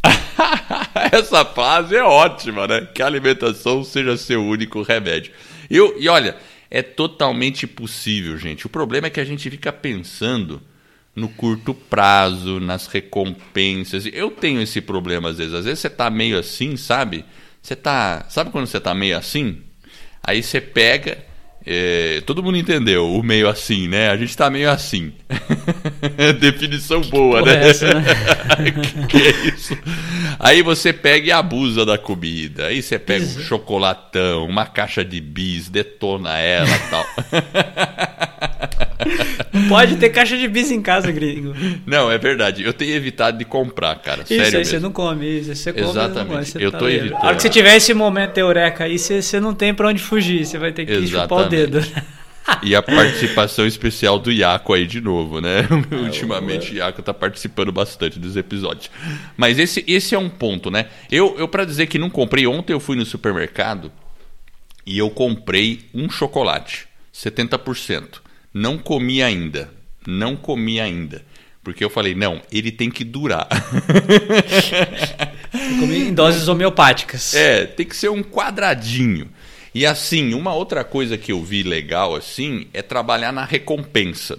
[1.12, 2.81] Essa frase é ótima, né?
[2.93, 5.31] Que a alimentação seja seu único remédio.
[5.69, 6.36] Eu- e olha,
[6.69, 8.65] é totalmente possível, gente.
[8.65, 10.62] O problema é que a gente fica pensando
[11.15, 14.06] no curto prazo, nas recompensas.
[14.12, 15.54] Eu tenho esse problema às vezes.
[15.54, 17.23] Às vezes você tá meio assim, sabe?
[17.62, 18.26] Você tá.
[18.30, 19.62] Sabe quando você tá meio assim?
[20.23, 21.17] Aí você pega.
[21.65, 24.10] é, todo mundo entendeu o meio assim, né?
[24.10, 25.13] A gente tá meio assim.
[26.39, 27.69] Definição boa, Porra, né?
[27.69, 28.04] essa, né?
[29.08, 29.78] que é isso?
[30.39, 32.67] Aí você pega e abusa da comida.
[32.67, 37.06] Aí você pega um chocolatão, uma caixa de bis, detona ela e tal.
[39.70, 41.54] Pode ter caixa de bis em casa, gringo.
[41.86, 42.63] Não, é verdade.
[42.63, 44.24] Eu tenho evitado de comprar, cara.
[44.24, 44.88] Isso Sério aí você mesmo.
[44.88, 45.89] não come, isso aí você come.
[45.89, 46.30] Exatamente.
[46.30, 47.02] Come, você Eu tá tô livre.
[47.08, 47.24] evitando.
[47.24, 50.02] A hora que você tiver esse momento eureka aí, você, você não tem pra onde
[50.02, 51.50] fugir, você vai ter que chupar o Exatamente.
[51.50, 52.13] dedo.
[52.62, 55.60] E a participação especial do Iaco aí de novo, né?
[55.89, 58.92] É, Ultimamente o Iaco tá participando bastante dos episódios.
[59.38, 60.88] Mas esse, esse é um ponto, né?
[61.10, 63.89] Eu, eu para dizer que não comprei, ontem eu fui no supermercado
[64.86, 66.86] e eu comprei um chocolate,
[67.16, 68.22] 70%.
[68.54, 69.72] Não comi ainda.
[70.06, 71.24] Não comi ainda.
[71.63, 73.48] Porque eu falei, não, ele tem que durar.
[75.80, 77.34] Comi em doses homeopáticas.
[77.34, 79.30] É, tem que ser um quadradinho.
[79.74, 84.38] E assim, uma outra coisa que eu vi legal assim é trabalhar na recompensa.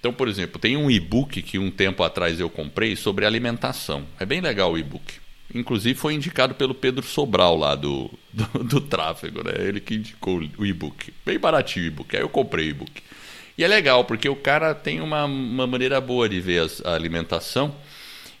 [0.00, 4.04] Então, por exemplo, tem um e-book que um tempo atrás eu comprei sobre alimentação.
[4.18, 5.14] É bem legal o e-book.
[5.54, 9.52] Inclusive foi indicado pelo Pedro Sobral lá do, do, do tráfego, né?
[9.58, 11.12] Ele que indicou o e-book.
[11.24, 12.16] Bem baratinho o e-book.
[12.16, 13.02] Aí eu comprei o e-book.
[13.62, 16.94] E é legal, porque o cara tem uma, uma maneira boa de ver as- a
[16.96, 17.72] alimentação.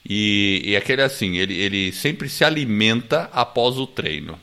[0.04, 4.36] E, e aquele assim, ele, ele sempre se alimenta após o treino.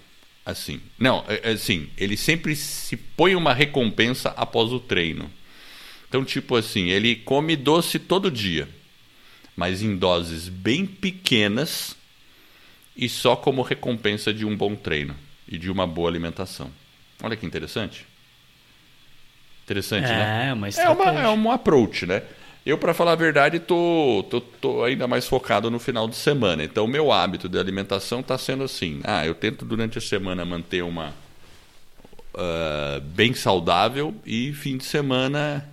[0.46, 0.80] Assim.
[0.98, 5.30] Não, é- é assim, ele sempre se põe uma recompensa após o treino.
[6.08, 8.66] Então, tipo assim, ele come doce todo dia,
[9.58, 11.94] mas em doses bem pequenas
[12.96, 15.14] e só como recompensa de um bom treino
[15.46, 16.72] e de uma boa alimentação.
[17.22, 18.06] Olha que interessante.
[19.70, 20.34] Interessante, né?
[20.50, 20.92] É, uma É, estratégia.
[20.92, 22.24] uma, é um approach, né?
[22.66, 26.64] Eu, para falar a verdade, tô, tô, tô ainda mais focado no final de semana.
[26.64, 29.02] Então, o meu hábito de alimentação está sendo assim.
[29.04, 31.14] Ah, eu tento durante a semana manter uma
[32.36, 35.68] ah, bem saudável e fim de semana.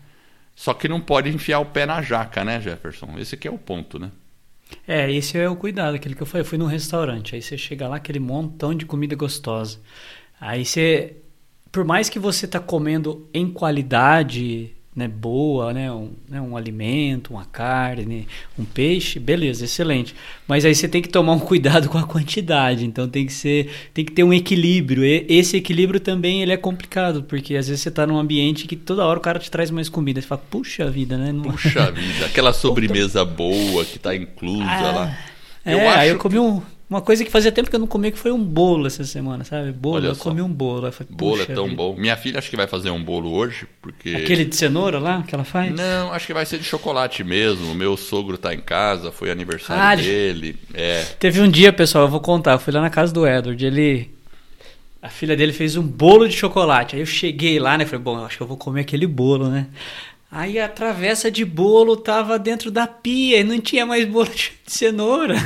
[0.55, 3.19] Só que não pode enfiar o pé na jaca, né, Jefferson?
[3.19, 4.11] Esse aqui é o ponto, né?
[4.87, 6.43] É, esse é o cuidado, aquele que eu falei.
[6.43, 9.81] Eu fui num restaurante, aí você chega lá, aquele montão de comida gostosa.
[10.41, 11.17] Aí você.
[11.77, 17.35] Por mais que você está comendo em qualidade né, boa, né, um, né, um alimento,
[17.35, 18.27] uma carne,
[18.59, 20.15] um peixe, beleza, excelente.
[20.49, 22.87] Mas aí você tem que tomar um cuidado com a quantidade.
[22.87, 25.05] Então tem que ser, tem que ter um equilíbrio.
[25.05, 28.75] E esse equilíbrio também ele é complicado porque às vezes você está num ambiente que
[28.75, 30.19] toda hora o cara te traz mais comida.
[30.19, 31.31] Você fala, puxa vida, né?
[31.31, 31.43] Não...
[31.43, 35.19] Puxa vida, aquela sobremesa boa que está inclusa ah, lá.
[35.67, 35.99] Eu é, acho...
[35.99, 38.31] aí eu comi um, uma coisa que fazia tempo que eu não comia, que foi
[38.31, 39.73] um bolo essa semana, sabe?
[39.73, 40.23] Bolo, Olha eu só.
[40.23, 40.91] comi um bolo.
[40.93, 41.77] Falei, bolo é tão vida.
[41.77, 41.97] bom.
[41.97, 44.11] Minha filha acho que vai fazer um bolo hoje, porque...
[44.11, 45.75] Aquele de cenoura lá, que ela faz?
[45.75, 47.73] Não, acho que vai ser de chocolate mesmo.
[47.73, 50.57] O meu sogro tá em casa, foi aniversário ah, dele.
[50.73, 51.03] É.
[51.19, 54.15] Teve um dia, pessoal, eu vou contar, eu fui lá na casa do Edward, ele...
[55.03, 56.97] A filha dele fez um bolo de chocolate.
[56.97, 57.85] Aí eu cheguei lá, né?
[57.85, 59.67] Falei, bom, acho que eu vou comer aquele bolo, né?
[60.31, 64.53] Aí a travessa de bolo tava dentro da pia e não tinha mais bolo de
[64.67, 65.37] cenoura.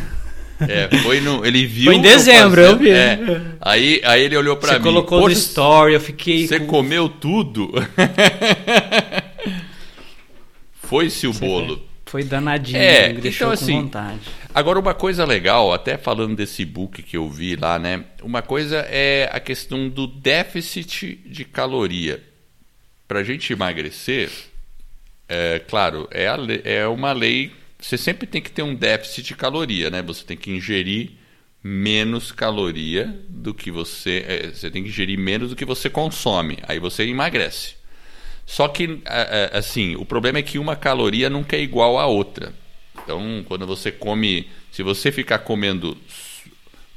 [0.69, 1.87] É, foi no, ele viu.
[1.87, 2.91] Foi em dezembro, eu vi.
[2.91, 3.19] É,
[3.61, 4.79] aí, aí ele olhou para mim.
[4.79, 6.47] Você colocou no story, eu fiquei.
[6.47, 6.67] Você com...
[6.67, 7.73] comeu tudo?
[10.75, 11.83] Foi-se o bolo.
[12.05, 14.19] Foi danadinho, é, me deixou então, assim, com vontade.
[14.53, 18.05] Agora, uma coisa legal, até falando desse book que eu vi lá, né?
[18.21, 22.21] Uma coisa é a questão do déficit de caloria.
[23.07, 24.29] Para a gente emagrecer,
[25.29, 29.35] é claro, é, a, é uma lei você sempre tem que ter um déficit de
[29.35, 30.03] caloria, né?
[30.03, 31.13] Você tem que ingerir
[31.63, 34.25] menos caloria do que você.
[34.27, 36.59] É, você tem que ingerir menos do que você consome.
[36.69, 37.75] Aí você emagrece.
[38.45, 39.01] Só que,
[39.53, 42.53] assim, o problema é que uma caloria nunca é igual à outra.
[43.03, 44.49] Então, quando você come.
[44.73, 45.97] Se você ficar comendo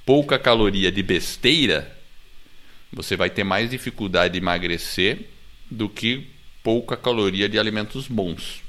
[0.06, 1.96] pouca caloria de besteira,
[2.92, 5.28] você vai ter mais dificuldade de emagrecer
[5.70, 6.28] do que
[6.64, 8.63] pouca caloria de alimentos bons.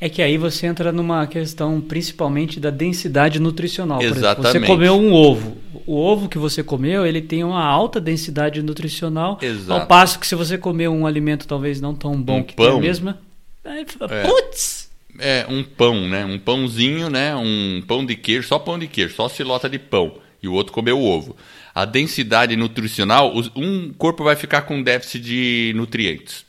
[0.00, 4.02] É que aí você entra numa questão principalmente da densidade nutricional.
[4.02, 4.48] Exatamente.
[4.48, 5.56] Exemplo, você comeu um ovo.
[5.86, 9.38] O ovo que você comeu, ele tem uma alta densidade nutricional.
[9.40, 9.80] Exato.
[9.80, 12.66] Ao passo que se você comer um alimento talvez não tão bom um que pão.
[12.66, 13.18] tem a mesma...
[13.64, 14.22] É.
[14.24, 14.90] putz!
[15.18, 16.24] É, um pão, né?
[16.24, 17.34] Um pãozinho, né?
[17.36, 20.14] Um pão de queijo, só pão de queijo, só silota de pão.
[20.42, 21.36] E o outro comeu o ovo.
[21.74, 26.44] A densidade nutricional, um corpo vai ficar com déficit de nutrientes.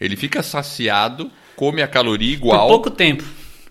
[0.00, 2.60] Ele fica saciado come a caloria igual.
[2.60, 3.24] Por pouco tempo.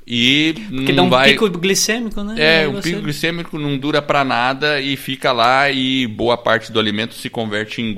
[0.07, 1.31] E Porque não dá um vai...
[1.31, 2.35] pico glicêmico, né?
[2.37, 6.79] É, o pico glicêmico não dura para nada e fica lá e boa parte do
[6.79, 7.95] alimento se converte em,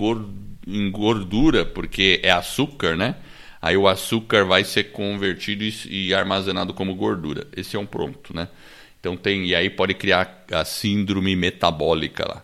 [0.67, 3.15] em gordura, porque é açúcar, né?
[3.62, 7.45] Aí o açúcar vai ser convertido e, armazenado como gordura.
[7.56, 8.47] Esse é um pronto, né?
[9.00, 12.43] Então tem e aí pode criar a síndrome metabólica lá.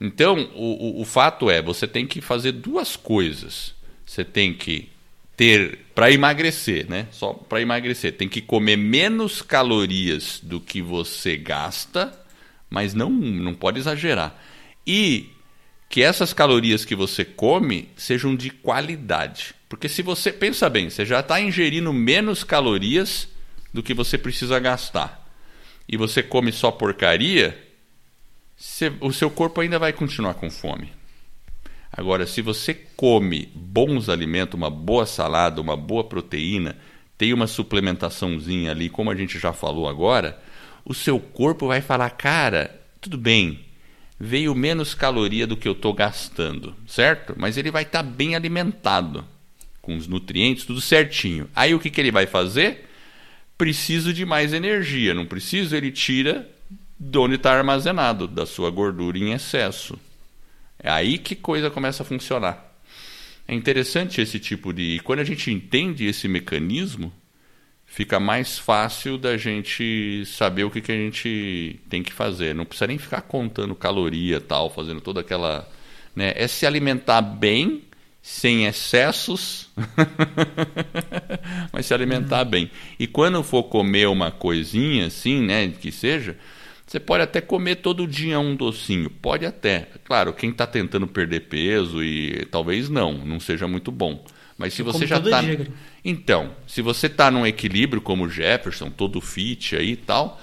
[0.00, 3.74] Então o, o, o fato é você tem que fazer duas coisas.
[4.04, 4.88] Você tem que
[5.36, 7.08] ter para emagrecer, né?
[7.10, 12.12] Só para emagrecer, tem que comer menos calorias do que você gasta,
[12.68, 14.34] mas não não pode exagerar.
[14.86, 15.30] E
[15.88, 19.54] que essas calorias que você come sejam de qualidade.
[19.68, 23.28] Porque se você pensa bem, você já está ingerindo menos calorias
[23.72, 25.24] do que você precisa gastar.
[25.88, 27.56] E você come só porcaria,
[28.56, 30.92] você, o seu corpo ainda vai continuar com fome.
[31.96, 36.76] Agora, se você come bons alimentos, uma boa salada, uma boa proteína,
[37.16, 40.40] tem uma suplementaçãozinha ali, como a gente já falou agora,
[40.84, 43.60] o seu corpo vai falar: cara, tudo bem,
[44.18, 47.34] veio menos caloria do que eu estou gastando, certo?
[47.36, 49.24] Mas ele vai estar tá bem alimentado,
[49.80, 51.48] com os nutrientes, tudo certinho.
[51.54, 52.88] Aí o que, que ele vai fazer?
[53.56, 55.76] Preciso de mais energia, não preciso?
[55.76, 56.50] Ele tira
[56.98, 59.96] de onde está armazenado, da sua gordura em excesso.
[60.84, 62.62] É aí que coisa começa a funcionar.
[63.48, 65.00] É interessante esse tipo de.
[65.02, 67.10] Quando a gente entende esse mecanismo,
[67.86, 72.54] fica mais fácil da gente saber o que, que a gente tem que fazer.
[72.54, 75.66] Não precisa nem ficar contando caloria tal, fazendo toda aquela.
[76.14, 76.34] Né?
[76.36, 77.82] É se alimentar bem,
[78.20, 79.70] sem excessos,
[81.72, 82.50] mas se alimentar uhum.
[82.50, 82.70] bem.
[82.98, 86.36] E quando for comer uma coisinha assim, né, que seja,
[86.86, 89.88] você pode até comer todo dia um docinho, pode até.
[90.04, 94.24] Claro, quem está tentando perder peso e talvez não, não seja muito bom.
[94.56, 95.42] Mas se Eu você já está.
[96.04, 100.40] Então, se você está num equilíbrio como o Jefferson, todo fit aí e tal,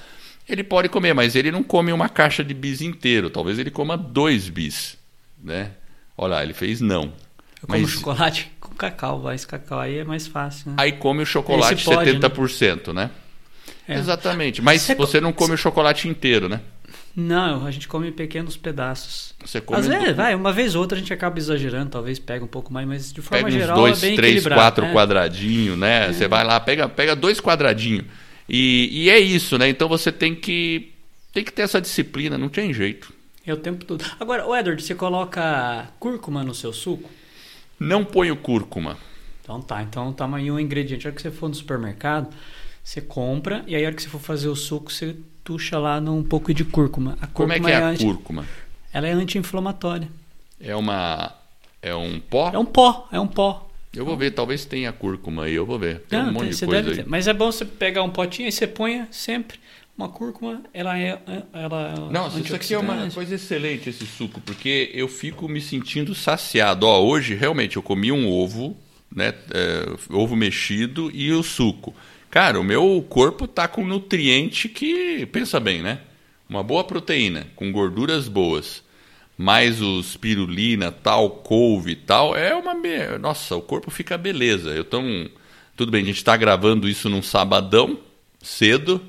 [0.50, 3.30] ele pode comer, mas ele não come uma caixa de bis inteiro.
[3.30, 4.98] Talvez ele coma dois bis,
[5.42, 5.72] né?
[6.18, 7.14] Olha, ele fez não.
[7.62, 7.90] Eu como mas...
[7.90, 9.36] chocolate com cacau, vai.
[9.36, 10.72] Esse cacau aí é mais fácil.
[10.72, 10.76] Né?
[10.78, 13.06] Aí come o chocolate pode, 70%, né?
[13.06, 13.12] né?
[13.92, 14.00] É.
[14.00, 14.62] Exatamente.
[14.62, 16.62] Mas você, você não come o chocolate inteiro, né?
[17.16, 19.34] Não, a gente come em pequenos pedaços.
[19.46, 22.44] Você come Às vezes, vai, uma vez ou outra a gente acaba exagerando, talvez pega
[22.44, 24.94] um pouco mais, mas de forma pega geral uns dois, é bem três, quatro é.
[24.94, 26.10] quadradinhos, né?
[26.10, 26.14] É.
[26.14, 28.06] Você vai lá, pega, pega dois quadradinhos.
[28.48, 29.68] E, e é isso, né?
[29.68, 30.94] Então você tem que
[31.34, 33.14] tem que ter essa disciplina, não tem jeito.
[33.46, 34.06] É o tempo todo.
[34.20, 37.10] Agora, o Edward, você coloca cúrcuma no seu suco?
[37.80, 38.98] Não ponho cúrcuma.
[39.42, 41.08] Então tá, então toma aí um ingrediente.
[41.08, 42.34] A hora que você for no supermercado,
[42.84, 46.00] você compra e aí a hora que você for fazer o suco, você tucha lá
[46.00, 47.18] num pouco de cúrcuma.
[47.22, 48.06] A cúrcuma Como é que é, é a anti...
[48.06, 48.46] cúrcuma?
[48.94, 50.10] Ela é anti-inflamatória.
[50.60, 51.36] É uma
[51.82, 52.52] é um pó?
[52.54, 53.68] É um pó, é um pó.
[53.94, 56.00] Eu vou ver, talvez tenha cúrcuma aí, eu vou ver.
[56.08, 56.96] Tem Não, um monte tem, de coisa aí.
[56.98, 57.06] Ter.
[57.08, 59.60] Mas é bom você pegar um potinho e você põe sempre
[59.98, 61.20] uma cúrcuma, ela é.
[61.52, 65.60] Ela é Não, isso aqui é uma coisa excelente, esse suco, porque eu fico me
[65.60, 66.86] sentindo saciado.
[66.86, 68.78] Ó, hoje, realmente, eu comi um ovo,
[69.14, 69.34] né?
[69.54, 71.94] É, ovo mexido e o suco.
[72.32, 75.28] Cara, o meu corpo tá com nutriente que.
[75.28, 76.00] Pensa bem, né?
[76.50, 78.84] Uma boa proteína, com gorduras boas
[79.42, 82.76] mais os pirulina, tal, couve e tal, é uma.
[83.20, 84.70] Nossa, o corpo fica beleza.
[84.70, 85.28] Eu tão.
[85.76, 87.98] Tudo bem, a gente está gravando isso num sabadão,
[88.40, 89.02] cedo.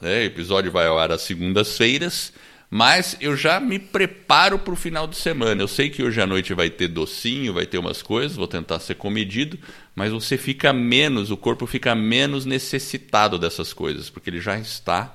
[0.00, 0.22] Né?
[0.22, 2.32] O episódio vai ao ar às segundas-feiras.
[2.76, 5.62] Mas eu já me preparo para o final de semana.
[5.62, 8.80] Eu sei que hoje à noite vai ter docinho, vai ter umas coisas, vou tentar
[8.80, 9.56] ser comedido,
[9.94, 15.14] mas você fica menos, o corpo fica menos necessitado dessas coisas, porque ele já está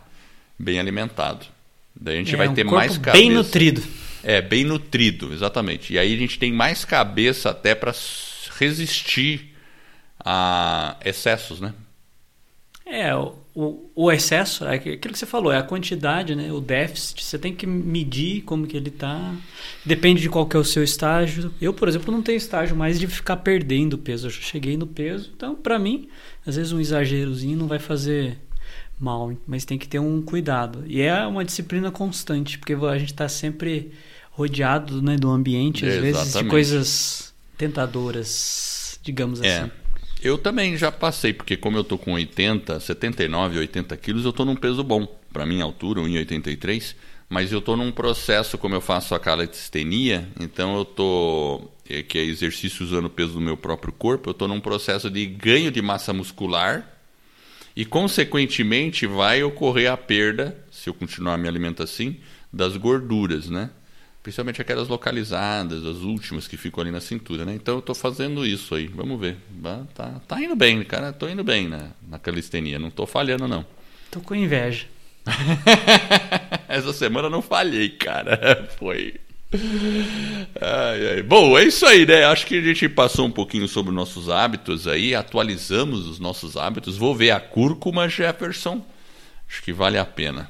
[0.57, 1.47] bem alimentado.
[1.93, 3.17] Daí a gente é, vai ter um mais cabeça.
[3.17, 3.83] Bem nutrido.
[4.23, 5.91] É, bem nutrido, exatamente.
[5.91, 7.93] E aí a gente tem mais cabeça até para
[8.57, 9.53] resistir
[10.17, 11.73] a excessos, né?
[12.85, 13.35] É, o,
[13.93, 16.49] o, excesso, é aquilo que você falou, é a quantidade, né?
[16.51, 17.23] o déficit.
[17.23, 19.35] Você tem que medir como que ele está.
[19.83, 21.53] Depende de qual que é o seu estágio.
[21.59, 24.27] Eu, por exemplo, não tenho estágio mais de ficar perdendo peso.
[24.27, 25.31] Eu já cheguei no peso.
[25.35, 26.07] Então, para mim,
[26.45, 28.37] às vezes um exagerozinho não vai fazer
[28.97, 30.85] mal, mas tem que ter um cuidado.
[30.87, 33.91] E é uma disciplina constante, porque a gente está sempre
[34.31, 36.13] rodeado né, do ambiente, às Exatamente.
[36.13, 39.57] vezes, de coisas tentadoras, digamos é.
[39.57, 39.71] assim.
[40.21, 44.43] Eu também já passei, porque como eu tô com 80, 79, 80 quilos, eu tô
[44.43, 45.07] num peso bom.
[45.31, 46.95] Para minha altura, 1,83,
[47.29, 52.17] mas eu tô num processo, como eu faço a calistenia, então eu tô é, que
[52.17, 55.71] é exercício usando o peso do meu próprio corpo, eu tô num processo de ganho
[55.71, 56.99] de massa muscular
[57.75, 62.17] e, consequentemente, vai ocorrer a perda, se eu continuar me alimentando assim,
[62.51, 63.69] das gorduras, né?
[64.21, 67.53] Principalmente aquelas localizadas, as últimas que ficam ali na cintura, né?
[67.55, 68.87] Então eu estou fazendo isso aí.
[68.87, 69.37] Vamos ver.
[69.95, 71.09] Tá, tá indo bem, cara.
[71.09, 72.77] Estou indo bem na, na calistenia.
[72.77, 73.65] Não estou falhando, não.
[74.11, 74.85] Tô com inveja.
[76.67, 78.67] Essa semana não falhei, cara.
[78.77, 79.15] Foi
[80.61, 81.23] Ai, ai.
[81.23, 82.23] Bom, é isso aí, né?
[82.25, 86.97] Acho que a gente passou um pouquinho sobre nossos hábitos aí, atualizamos os nossos hábitos.
[86.97, 88.85] Vou ver a cúrcuma Jefferson.
[89.49, 90.49] Acho que vale a pena.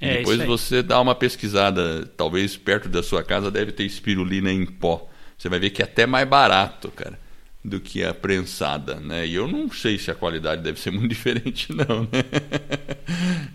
[0.00, 4.64] É, Depois você dá uma pesquisada, talvez perto da sua casa deve ter espirulina em
[4.64, 5.06] pó.
[5.36, 7.18] Você vai ver que é até mais barato, cara,
[7.62, 9.26] do que a prensada, né?
[9.26, 12.24] E eu não sei se a qualidade deve ser muito diferente, não, né?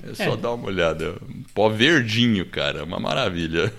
[0.08, 0.38] É só é.
[0.38, 1.16] dar uma olhada.
[1.54, 3.74] Pó verdinho, cara, uma maravilha.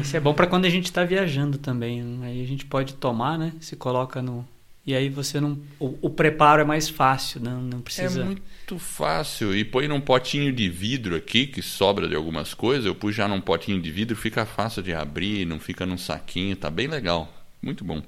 [0.00, 2.02] Isso é bom para quando a gente está viajando também.
[2.02, 2.28] Né?
[2.28, 3.52] Aí a gente pode tomar, né?
[3.60, 4.46] Se coloca no.
[4.86, 5.58] E aí você não.
[5.80, 7.70] O, o preparo é mais fácil, não, né?
[7.72, 8.22] não precisa.
[8.22, 8.42] É muito
[8.78, 9.54] fácil.
[9.54, 12.84] E põe num potinho de vidro aqui, que sobra de algumas coisas.
[12.84, 16.56] Eu pus já num potinho de vidro, fica fácil de abrir, não fica num saquinho,
[16.56, 17.32] tá bem legal.
[17.62, 18.02] Muito bom.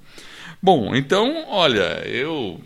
[0.62, 2.60] Bom, então, olha, eu.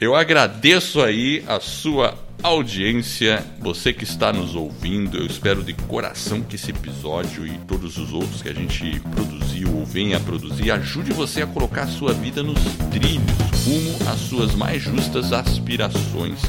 [0.00, 5.18] Eu agradeço aí a sua audiência, você que está nos ouvindo.
[5.18, 9.76] Eu espero de coração que esse episódio e todos os outros que a gente produziu
[9.76, 12.60] ou venha a produzir ajude você a colocar a sua vida nos
[12.92, 16.40] trilhos, rumo às suas mais justas aspirações.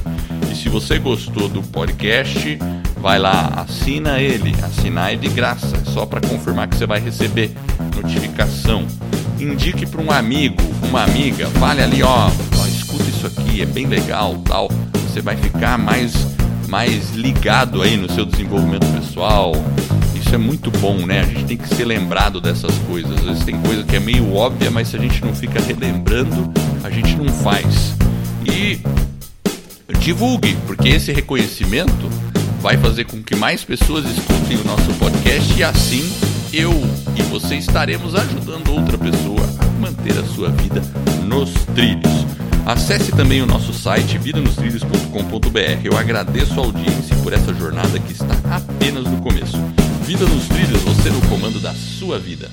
[0.52, 2.58] E se você gostou do podcast,
[2.98, 7.52] vai lá, assina ele, assinar é de graça, só para confirmar que você vai receber
[7.96, 8.86] notificação.
[9.40, 13.86] Indique para um amigo, uma amiga, vale ali, ó, ó, escuta isso aqui, é bem
[13.86, 14.70] legal, tal
[15.10, 16.14] você vai ficar mais,
[16.68, 19.54] mais ligado aí no seu desenvolvimento pessoal.
[20.16, 21.22] Isso é muito bom, né?
[21.22, 23.12] A gente tem que ser lembrado dessas coisas.
[23.18, 26.52] Às vezes tem coisa que é meio óbvia, mas se a gente não fica relembrando,
[26.84, 27.96] a gente não faz.
[28.46, 28.80] E
[30.00, 32.10] divulgue, porque esse reconhecimento
[32.62, 36.10] vai fazer com que mais pessoas escutem o nosso podcast e assim
[36.52, 36.72] eu
[37.16, 40.82] e você estaremos ajudando outra pessoa a manter a sua vida
[41.26, 42.26] nos trilhos.
[42.66, 45.82] Acesse também o nosso site vidanostrilhos.com.br.
[45.84, 49.58] Eu agradeço a audiência por essa jornada que está apenas no começo.
[50.04, 52.50] Vida nos Trilhos, você no comando da sua vida.